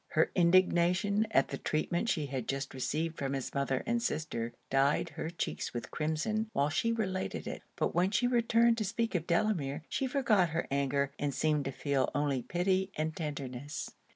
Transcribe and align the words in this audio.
Her 0.13 0.31
indignation 0.33 1.27
at 1.29 1.49
the 1.49 1.59
treatment 1.59 2.09
she 2.09 2.25
had 2.25 2.47
just 2.47 2.73
received 2.73 3.19
from 3.19 3.33
his 3.33 3.53
mother 3.53 3.83
and 3.85 4.01
sister, 4.01 4.51
dyed 4.71 5.09
her 5.09 5.29
cheeks 5.29 5.75
with 5.75 5.91
crimson 5.91 6.49
while 6.53 6.69
she 6.69 6.91
related 6.91 7.45
it; 7.45 7.61
but 7.75 7.93
when 7.93 8.09
she 8.09 8.25
returned 8.25 8.79
to 8.79 8.83
speak 8.83 9.13
of 9.13 9.27
Delamere, 9.27 9.83
she 9.89 10.07
forgot 10.07 10.49
her 10.49 10.67
anger, 10.71 11.11
and 11.19 11.35
seemed 11.35 11.65
to 11.65 11.71
feel 11.71 12.09
only 12.15 12.41
pity 12.41 12.91
and 12.95 13.15
tenderness. 13.15 13.91